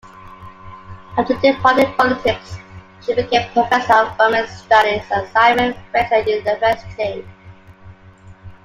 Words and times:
After 1.15 1.35
departing 1.41 1.93
politics, 1.93 2.55
she 3.01 3.13
became 3.13 3.47
a 3.47 3.53
professor 3.53 3.93
of 3.93 4.17
women's 4.17 4.49
studies 4.49 5.03
at 5.11 5.31
Simon 5.31 5.75
Fraser 5.91 6.23
University. 6.27 7.23